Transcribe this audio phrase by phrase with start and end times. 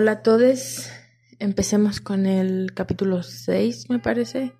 [0.00, 0.88] Hola a todos,
[1.40, 4.52] empecemos con el capítulo 6, me parece.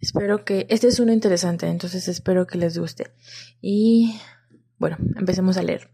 [0.00, 3.12] Espero que este es uno interesante, entonces espero que les guste.
[3.60, 4.18] Y
[4.76, 5.88] bueno, empecemos a leer.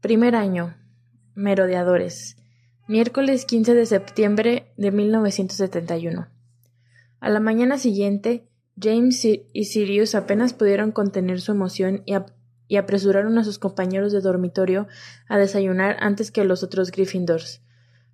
[0.00, 0.74] Primer año.
[1.34, 2.38] Merodeadores.
[2.86, 6.28] Miércoles 15 de septiembre de 1971.
[7.20, 8.47] A la mañana siguiente,
[8.80, 14.86] James y Sirius apenas pudieron contener su emoción y, apresuraron a sus compañeros de dormitorio
[15.28, 17.62] a desayunar antes que los otros Gryffindors.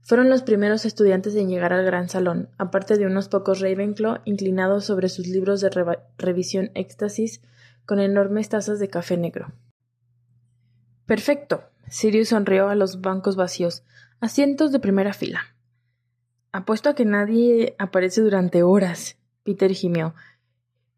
[0.03, 4.85] Fueron los primeros estudiantes en llegar al gran salón, aparte de unos pocos Ravenclaw inclinados
[4.85, 5.71] sobre sus libros de
[6.19, 7.41] revisión éxtasis
[7.87, 9.53] con enormes tazas de café negro.
[11.07, 11.65] Perfecto.
[11.89, 13.83] Sirius sonrió a los bancos vacíos,
[14.21, 15.55] asientos de primera fila.
[16.53, 19.19] Apuesto a que nadie aparece durante horas.
[19.43, 20.15] Peter gimió,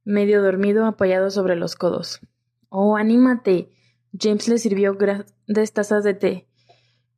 [0.06, 2.20] medio dormido apoyado sobre los codos.
[2.68, 3.72] Oh, anímate.
[4.18, 6.48] James le sirvió grandes tazas de té.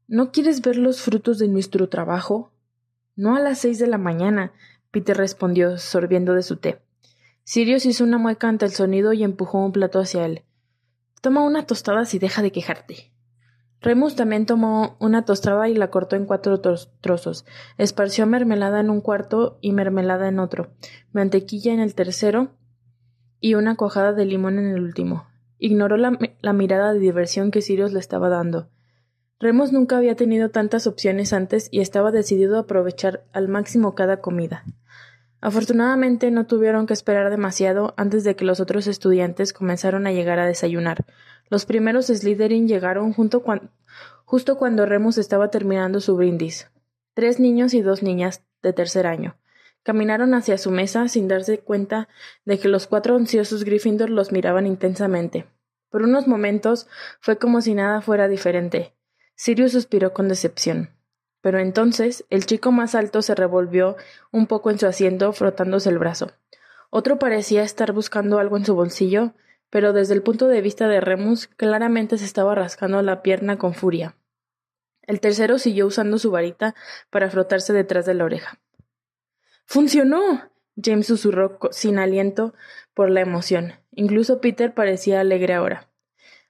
[0.09, 2.51] ¿No quieres ver los frutos de nuestro trabajo?
[3.15, 4.53] No a las seis de la mañana,
[4.91, 6.81] Peter respondió, sorbiendo de su té.
[7.45, 10.45] Sirius hizo una mueca ante el sonido y empujó un plato hacia él.
[11.21, 13.13] Toma una tostada si deja de quejarte.
[13.83, 17.45] Remus también tomó una tostada y la cortó en cuatro trozos.
[17.77, 20.73] Esparció mermelada en un cuarto y mermelada en otro,
[21.13, 22.58] mantequilla en el tercero
[23.41, 25.27] y una cuajada de limón en el último.
[25.59, 28.69] Ignoró la, mirada de diversión que Sirius le estaba dando.
[29.41, 34.21] Remus nunca había tenido tantas opciones antes y estaba decidido a aprovechar al máximo cada
[34.21, 34.65] comida.
[35.41, 40.41] Afortunadamente no tuvieron que esperar demasiado antes de que los otros estudiantes comenzaron a llegar
[40.41, 41.05] a desayunar.
[41.49, 46.69] Los primeros Slytherin llegaron justo cuando Remus estaba terminando su brindis.
[47.15, 49.37] Tres niños y dos niñas de tercer año.
[49.89, 52.11] Caminaron hacia su mesa sin darse cuenta
[52.45, 55.47] de que los cuatro ansiosos Gryffindor los miraban intensamente.
[55.89, 56.89] Por unos momentos
[57.21, 58.95] fue como si nada fuera diferente.
[59.35, 60.91] Sirius suspiró con decepción.
[61.41, 63.97] Pero entonces el chico más alto se revolvió
[64.31, 66.33] un poco en su asiento, frotándose el brazo.
[66.91, 69.33] Otro parecía estar buscando algo en su bolsillo,
[69.71, 73.73] pero desde el punto de vista de Remus claramente se estaba rascando la pierna con
[73.73, 74.17] furia.
[75.01, 76.75] El tercero siguió usando su varita
[77.09, 78.61] para frotarse detrás de la oreja.
[79.71, 80.51] ¡Funcionó!
[80.83, 82.55] James susurró sin aliento
[82.95, 83.75] por la emoción.
[83.93, 85.91] Incluso Peter parecía alegre ahora.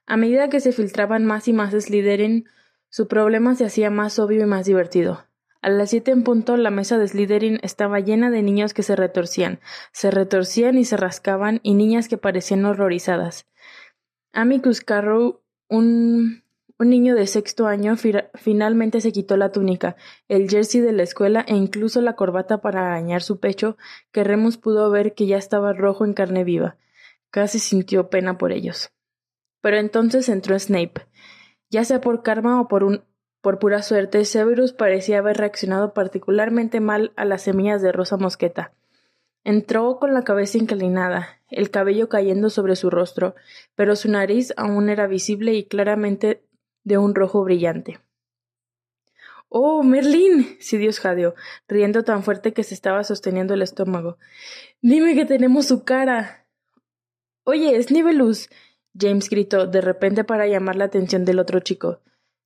[0.05, 2.47] A medida que se filtraban más y más Slytherin,
[2.87, 5.25] su problema se hacía más obvio y más divertido.
[5.61, 8.95] A las siete en punto la mesa de Slytherin estaba llena de niños que se
[8.95, 9.59] retorcían,
[9.91, 13.47] se retorcían y se rascaban, y niñas que parecían horrorizadas.
[14.31, 16.45] Amicus Carrow, un
[16.79, 17.95] un niño de sexto año
[18.35, 19.97] finalmente se quitó la túnica,
[20.29, 23.77] el jersey de la escuela e incluso la corbata para arañar su pecho,
[24.13, 26.77] que Remus pudo ver que ya estaba rojo en carne viva.
[27.31, 28.91] Casi sintió pena por ellos.
[29.61, 31.05] Pero entonces entró Snape.
[31.69, 33.03] Ya sea por karma o por un
[33.41, 38.73] por pura suerte, Severus parecía haber reaccionado particularmente mal a las semillas de rosa mosqueta.
[39.45, 43.35] Entró con la cabeza inclinada, el cabello cayendo sobre su rostro,
[43.75, 46.43] pero su nariz aún era visible y claramente
[46.83, 47.99] de un rojo brillante.
[49.49, 50.57] ¡Oh, Merlín!
[50.71, 51.33] Dios jadeó,
[51.67, 54.17] riendo tan fuerte que se estaba sosteniendo el estómago.
[54.81, 56.45] Dime que tenemos su cara.
[57.43, 58.49] Oye, Snivelus.
[58.99, 62.01] James gritó de repente para llamar la atención del otro chico.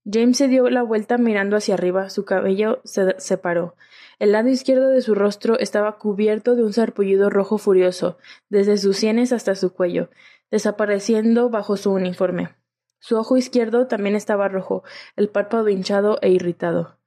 [0.06, 3.76] James se dio la vuelta mirando hacia arriba, su cabello se separó.
[4.20, 8.18] El lado izquierdo de su rostro estaba cubierto de un sarpullido rojo furioso,
[8.50, 10.10] desde sus sienes hasta su cuello,
[10.52, 12.56] desapareciendo bajo su uniforme.
[13.04, 14.86] Su ojo izquierdo también estaba rojo,
[15.18, 17.00] el párpado hinchado e irritado.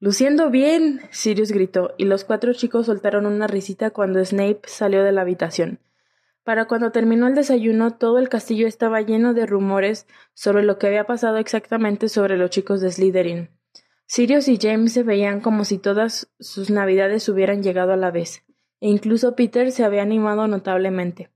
[0.00, 1.00] Luciendo bien.
[1.12, 5.78] Sirius gritó, y los cuatro chicos soltaron una risita cuando Snape salió de la habitación.
[6.42, 10.88] Para cuando terminó el desayuno, todo el castillo estaba lleno de rumores sobre lo que
[10.88, 13.50] había pasado exactamente sobre los chicos de Slytherin.
[14.06, 18.42] Sirius y James se veían como si todas sus navidades hubieran llegado a la vez,
[18.80, 21.31] e incluso Peter se había animado notablemente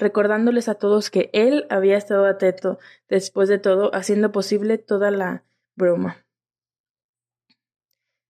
[0.00, 2.78] recordándoles a todos que él había estado atento,
[3.08, 5.44] después de todo, haciendo posible toda la
[5.76, 6.24] broma.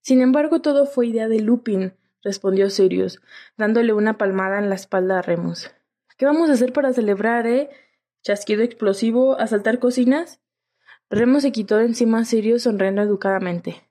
[0.03, 3.21] Sin embargo, todo fue idea de Lupin, respondió Sirius,
[3.57, 5.71] dándole una palmada en la espalda a Remus.
[6.19, 7.71] ¿Qué vamos a hacer para celebrar, eh?
[8.23, 9.39] ¿Chasquido explosivo?
[9.39, 10.41] ¿Asaltar cocinas?
[11.09, 13.89] Remus se quitó de encima a Sirius sonriendo educadamente.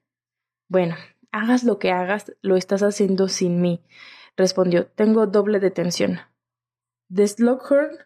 [0.67, 0.95] Bueno,
[1.31, 3.83] hagas lo que hagas, lo estás haciendo sin mí,
[4.35, 4.87] respondió.
[4.87, 6.19] Tengo doble detención.
[7.09, 7.97] ¿De Slughorn?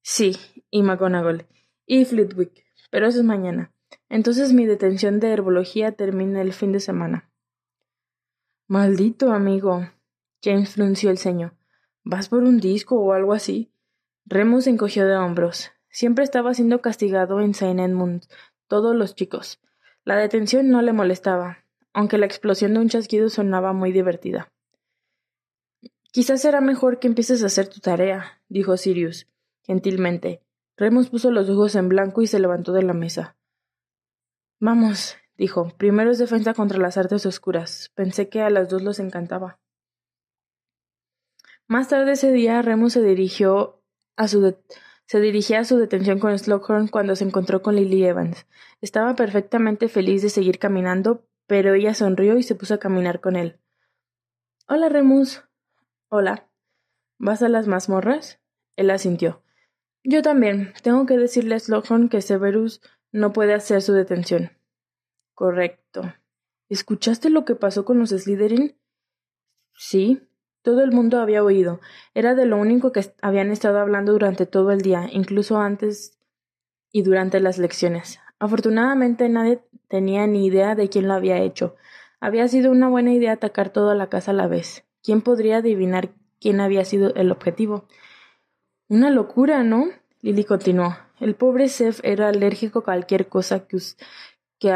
[0.00, 0.34] Sí,
[0.70, 1.46] y McGonagall.
[1.84, 2.64] Y Flitwick.
[2.90, 3.70] Pero eso es mañana.
[4.08, 7.30] Entonces mi detención de herbología termina el fin de semana.
[8.66, 9.90] Maldito amigo.
[10.42, 11.52] James frunció el ceño.
[12.02, 13.74] ¿Vas por un disco o algo así?
[14.24, 15.72] Remus encogió de hombros.
[15.90, 18.24] Siempre estaba siendo castigado en Saint Edmund,
[18.68, 19.60] todos los chicos.
[20.04, 24.50] La detención no le molestaba, aunque la explosión de un chasquido sonaba muy divertida.
[26.12, 29.28] Quizás será mejor que empieces a hacer tu tarea, dijo Sirius,
[29.62, 30.42] gentilmente.
[30.76, 33.36] Remus puso los ojos en blanco y se levantó de la mesa.
[34.58, 35.72] Vamos, dijo.
[35.76, 37.90] Primero es defensa contra las artes oscuras.
[37.94, 39.60] Pensé que a las dos los encantaba.
[41.66, 43.80] Más tarde ese día, Remus se dirigió
[44.16, 44.56] a su
[45.06, 48.46] se dirigía a su detención con Slughorn cuando se encontró con Lily Evans.
[48.80, 53.34] Estaba perfectamente feliz de seguir caminando, pero ella sonrió y se puso a caminar con
[53.34, 53.58] él.
[54.68, 55.42] Hola, Remus.
[56.12, 56.48] Hola.
[57.20, 58.40] ¿Vas a las mazmorras?
[58.74, 59.44] Él asintió.
[60.02, 60.74] Yo también.
[60.82, 62.80] Tengo que decirle a Slughorn que Severus
[63.12, 64.50] no puede hacer su detención.
[65.34, 66.12] Correcto.
[66.68, 68.76] ¿Escuchaste lo que pasó con los Slytherin?
[69.72, 70.26] Sí.
[70.62, 71.78] Todo el mundo había oído.
[72.12, 76.18] Era de lo único que habían estado hablando durante todo el día, incluso antes
[76.90, 78.18] y durante las lecciones.
[78.40, 81.76] Afortunadamente nadie tenía ni idea de quién lo había hecho.
[82.18, 84.84] Había sido una buena idea atacar toda la casa a la vez.
[85.02, 86.10] ¿Quién podría adivinar
[86.40, 87.86] quién había sido el objetivo?
[88.88, 89.88] Una locura, ¿no?
[90.20, 90.96] Lily continuó.
[91.20, 93.78] El pobre Seth era alérgico a cualquier cosa que,
[94.58, 94.72] que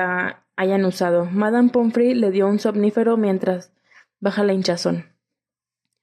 [0.57, 1.27] hayan usado.
[1.27, 3.73] Madame Pomfrey le dio un somnífero mientras
[4.21, 5.15] baja la hinchazón.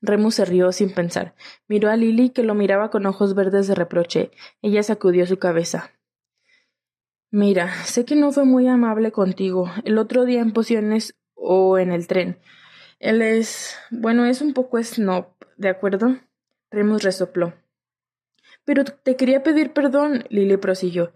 [0.01, 1.35] Remus se rió sin pensar.
[1.67, 4.31] Miró a Lily, que lo miraba con ojos verdes de reproche.
[4.61, 5.91] Ella sacudió su cabeza.
[7.29, 11.91] Mira, sé que no fue muy amable contigo el otro día en pociones o en
[11.91, 12.39] el tren.
[13.01, 13.75] Él es.
[13.89, 15.25] bueno, es un poco snob,
[15.57, 16.19] ¿de acuerdo?
[16.69, 17.55] Remus resopló.
[18.63, 21.11] Pero te quería pedir perdón, Lily prosiguió.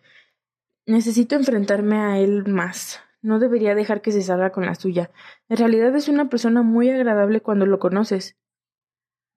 [0.88, 3.02] Necesito enfrentarme a él más.
[3.22, 5.12] No debería dejar que se salga con la suya.
[5.48, 8.36] En realidad es una persona muy agradable cuando lo conoces.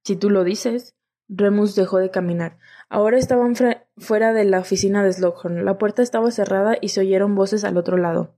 [0.04, 0.94] Si tú lo dices.
[1.28, 2.56] Remus dejó de caminar.
[2.88, 3.52] Ahora estaban
[3.98, 5.66] fuera de la oficina de Slughorn.
[5.66, 8.37] La puerta estaba cerrada y se oyeron voces al otro lado.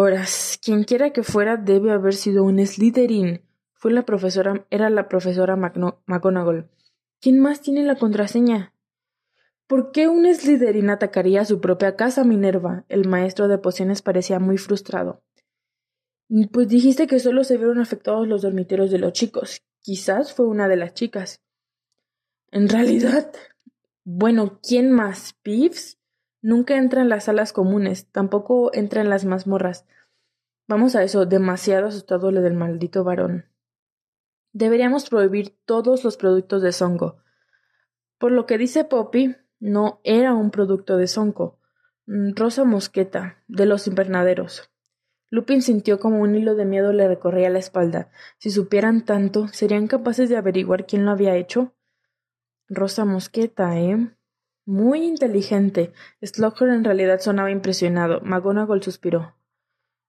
[0.00, 0.60] Horas.
[0.62, 3.42] Quienquiera que fuera debe haber sido un Slytherin.
[3.74, 6.70] Fue la profesora, era la profesora McGonagall.
[7.20, 8.72] ¿Quién más tiene la contraseña?
[9.66, 12.84] ¿Por qué un Slytherin atacaría a su propia casa, Minerva?
[12.88, 15.24] El maestro de pociones parecía muy frustrado.
[16.52, 19.62] Pues dijiste que solo se vieron afectados los dormitorios de los chicos.
[19.80, 21.42] Quizás fue una de las chicas.
[22.52, 23.32] En realidad.
[24.04, 25.34] Bueno, ¿quién más?
[25.42, 25.97] ¿Pives?
[26.40, 29.86] Nunca entra en las salas comunes, tampoco entra en las mazmorras.
[30.68, 33.46] Vamos a eso, demasiado asustado lo del maldito varón.
[34.52, 37.18] Deberíamos prohibir todos los productos de Songo.
[38.18, 41.58] Por lo que dice Poppy, no era un producto de Songo.
[42.06, 44.70] Mm, Rosa Mosqueta, de los invernaderos.
[45.30, 48.10] Lupin sintió como un hilo de miedo le recorría la espalda.
[48.38, 51.74] Si supieran tanto, ¿serían capaces de averiguar quién lo había hecho?
[52.68, 54.10] Rosa Mosqueta, ¿eh?
[54.68, 55.94] Muy inteligente.
[56.20, 58.20] Slughorn en realidad sonaba impresionado.
[58.20, 59.34] McGonagall suspiró.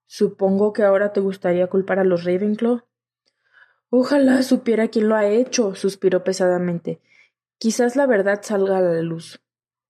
[0.04, 2.82] Supongo que ahora te gustaría culpar a los Ravenclaw.
[3.88, 7.00] Ojalá supiera quién lo ha hecho, suspiró pesadamente.
[7.56, 9.40] Quizás la verdad salga a la luz.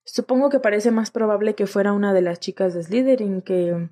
[0.05, 3.89] Supongo que parece más probable que fuera una de las chicas de Slytherin que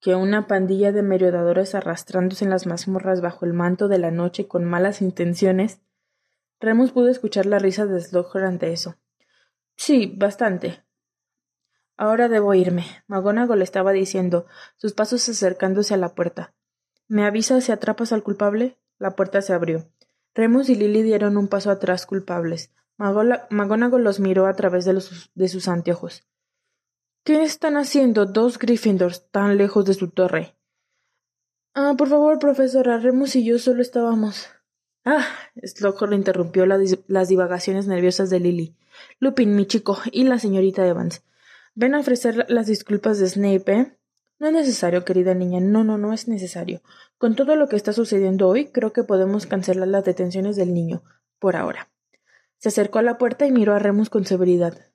[0.00, 4.48] que una pandilla de merodeadores arrastrándose en las mazmorras bajo el manto de la noche
[4.48, 5.80] con malas intenciones.
[6.58, 8.96] Remus pudo escuchar la risa de Slughorn ante eso.
[9.76, 10.84] Sí, bastante.
[11.96, 12.84] Ahora debo irme.
[13.06, 14.46] McGonagall estaba diciendo,
[14.76, 16.54] sus pasos acercándose a la puerta.
[17.08, 18.78] ¿Me avisas si atrapas al culpable?
[18.98, 19.90] La puerta se abrió.
[20.34, 22.72] Remus y Lily dieron un paso atrás culpables.
[22.96, 26.26] McGonagall los miró a través de, sus anteojos.
[27.24, 30.56] ¿Qué están haciendo dos Gryffindors tan lejos de su torre?
[31.74, 34.48] Ah, por favor, profesora, Remus y yo solo estábamos.
[35.04, 35.26] Ah,
[35.62, 38.76] Slughorn interrumpió las divagaciones nerviosas de Lily.
[39.18, 41.24] Lupin, mi chico, y la señorita Evans.
[41.74, 43.98] Ven a ofrecer las disculpas de Snape, ¿eh?
[44.38, 45.60] No es necesario, querida niña.
[45.60, 46.82] No, no, no es necesario.
[47.18, 51.02] Con todo lo que está sucediendo hoy, creo que podemos cancelar las detenciones del niño,
[51.38, 51.90] por ahora.
[52.58, 54.86] Se acercó a la puerta y miró a Remus con severidad.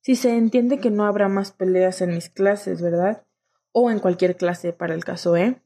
[0.00, 3.24] Si se entiende que no habrá más peleas en mis clases, ¿verdad?
[3.70, 5.62] O en cualquier clase para el caso, ¿eh?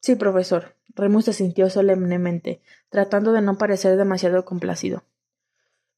[0.00, 0.76] Sí, profesor.
[0.94, 5.04] Remus se sintió solemnemente, tratando de no parecer demasiado complacido.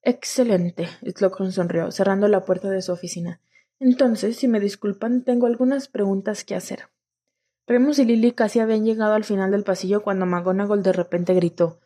[0.02, 0.88] Excelente.
[1.02, 3.40] Slughorn sonrió, cerrando la puerta de su oficina.
[3.78, 6.88] Entonces, si me disculpan, tengo algunas preguntas que hacer.
[7.66, 11.80] Remus y Lily casi habían llegado al final del pasillo cuando McGonagall de repente gritó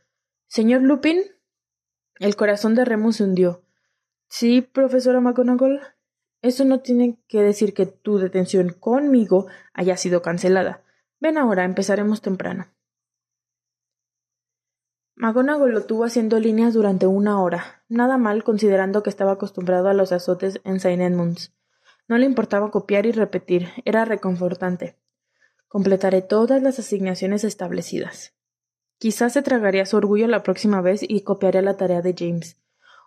[0.48, 1.22] Señor Lupin.
[2.18, 3.62] El corazón de Remus se hundió.
[4.28, 5.80] Sí, profesora McGonagall.
[6.40, 10.82] Eso no tiene que decir que tu detención conmigo haya sido cancelada.
[11.20, 12.66] Ven ahora, empezaremos temprano.
[15.14, 19.94] McGonagall lo tuvo haciendo líneas durante una hora, nada mal considerando que estaba acostumbrado a
[19.94, 21.02] los azotes en St.
[21.02, 21.54] Edmunds.
[22.06, 24.98] No le importaba copiar y repetir, era reconfortante.
[25.68, 28.34] Completaré todas las asignaciones establecidas.
[28.98, 32.58] Quizás se tragaría su orgullo la próxima vez y copiaría la tarea de James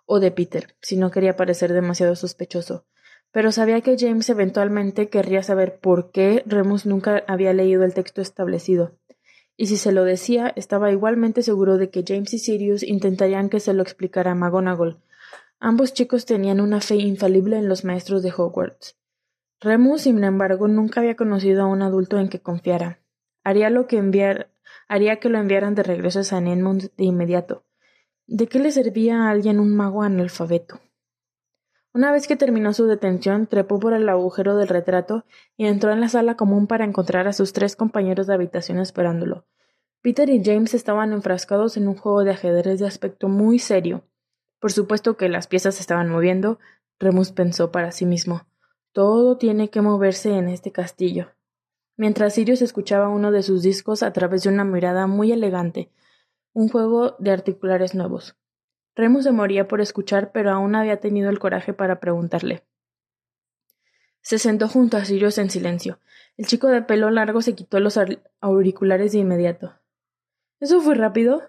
[0.04, 2.84] o de Peter, si no quería parecer demasiado sospechoso.
[3.32, 8.20] Pero sabía que James eventualmente querría saber por qué Remus nunca había leído el texto
[8.20, 8.92] establecido
[9.60, 13.60] y si se lo decía, estaba igualmente seguro de que James y Sirius intentarían que
[13.60, 15.02] se lo explicara a McGonagall.
[15.58, 18.96] Ambos chicos tenían una fe infalible en los maestros de Hogwarts.
[19.60, 23.00] Remus, sin embargo, nunca había conocido a un adulto en que confiara.
[23.44, 24.50] Haría lo que enviar,
[24.88, 27.66] haría que lo enviaran de regreso a San Edmund de inmediato.
[28.26, 30.80] ¿De qué le servía a alguien un mago analfabeto?
[31.92, 35.24] Una vez que terminó su detención, trepó por el agujero del retrato
[35.56, 39.44] y entró en la sala común para encontrar a sus tres compañeros de habitación esperándolo.
[40.00, 44.04] Peter y James estaban enfrascados en un juego de ajedrez de aspecto muy serio.
[44.60, 46.60] Por supuesto que las piezas se estaban moviendo,
[47.00, 48.46] Remus pensó para sí mismo.
[48.92, 51.32] Todo tiene que moverse en este castillo.
[51.96, 55.90] Mientras Sirius escuchaba uno de sus discos a través de una mirada muy elegante,
[56.52, 58.36] un juego de articulares nuevos.
[58.96, 62.64] Remus se moría por escuchar, pero aún había tenido el coraje para preguntarle.
[64.22, 65.98] Se sentó junto a Sirius en silencio.
[66.36, 67.98] El chico de pelo largo se quitó los
[68.40, 69.74] auriculares de inmediato.
[70.60, 71.42] ¿Eso fue rápido?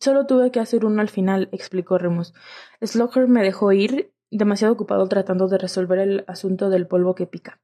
[0.00, 2.34] Solo tuve que hacer uno al final, explicó Remus.
[2.80, 7.60] Slocker me dejó ir, demasiado ocupado tratando de resolver el asunto del polvo que pica.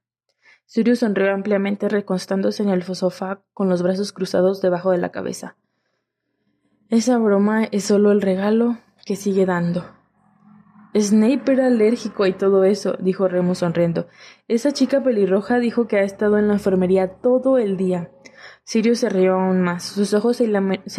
[0.65, 5.57] Sirius sonrió ampliamente, recostándose en el sofá con los brazos cruzados debajo de la cabeza.
[6.93, 9.83] Esa broma es solo el regalo que sigue dando.
[10.95, 14.05] Snape era alérgico y todo eso, dijo Remus sonriendo.
[14.47, 18.11] Esa chica pelirroja dijo que ha estado en la enfermería todo el día.
[18.63, 19.81] Sirius se rió aún más.
[19.81, 20.43] Sus ojos se,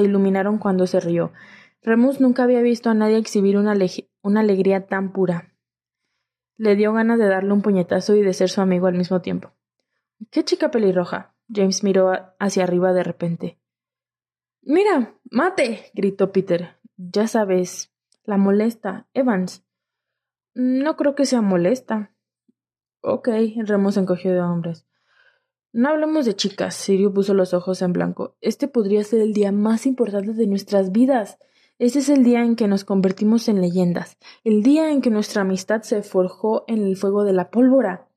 [0.02, 1.32] iluminaron cuando se rió.
[1.80, 3.76] Remus nunca había visto a nadie exhibir una,
[4.20, 5.54] una alegría tan pura.
[6.56, 9.52] Le dio ganas de darle un puñetazo y de ser su amigo al mismo tiempo.
[10.32, 11.36] ¿Qué chica pelirroja?
[11.54, 13.60] James miró hacia arriba de repente.
[14.66, 15.90] Mira, mate.
[15.94, 16.76] gritó Peter.
[16.97, 17.92] Ya sabes,
[18.25, 19.06] la molesta.
[19.12, 19.62] Evans.
[20.54, 22.12] No creo que sea molesta.
[23.02, 23.28] Ok,
[23.66, 24.87] Remus encogió de hombres.
[25.73, 26.75] No hablemos de chicas.
[26.75, 28.37] Sirio puso los ojos en blanco.
[28.40, 31.38] Este podría ser el día más importante de nuestras vidas.
[31.78, 35.42] Este es el día en que nos convertimos en leyendas, el día en que nuestra
[35.42, 38.09] amistad se forjó en el fuego de la pólvora.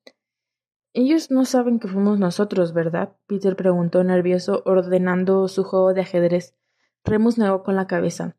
[0.98, 3.16] Ellos no saben que fuimos nosotros, ¿verdad?
[3.27, 6.56] Peter preguntó nervioso, ordenando su juego de ajedrez.
[7.04, 8.36] Remus negó con la cabeza.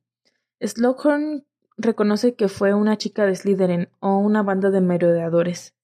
[0.61, 1.47] Slughorn
[1.77, 5.77] reconoce que fue una chica de Slytherin o una banda de merodeadores.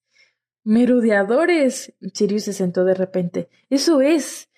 [0.64, 1.94] ¡Merodeadores!
[2.12, 3.48] Sirius se sentó de repente.
[3.70, 4.50] ¡Eso es!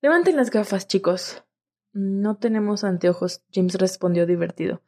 [0.00, 1.42] Levanten las gafas, chicos.
[1.92, 4.80] No tenemos anteojos, James respondió divertido.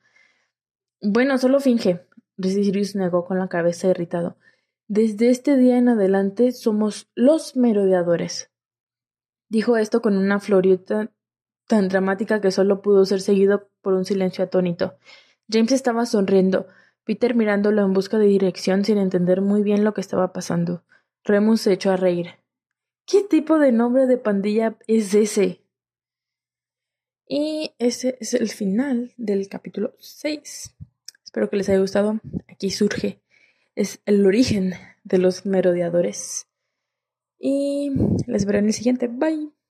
[1.03, 2.07] Bueno, solo finge.
[2.41, 4.37] Sirius negó con la cabeza irritado.
[4.89, 8.53] Desde este día en adelante somos los merodeadores.
[9.49, 11.11] Dijo esto con una florieta
[11.67, 14.97] tan dramática que solo pudo ser seguido por un silencio atónito.
[15.51, 16.69] James estaba sonriendo.
[17.03, 20.85] Peter mirándolo en busca de dirección sin entender muy bien lo que estaba pasando.
[21.25, 22.29] Remus se echó a reír.
[23.07, 25.63] ¿Qué tipo de nombre de pandilla es ese?
[27.29, 30.77] Y ese es el final del capítulo 6.
[31.25, 32.21] Espero que les haya gustado.
[32.49, 33.21] Aquí surge.
[33.77, 34.73] Es el origen
[35.05, 36.49] de los merodeadores.
[37.39, 37.93] Y
[38.27, 39.07] les veré en el siguiente.
[39.07, 39.56] Bye.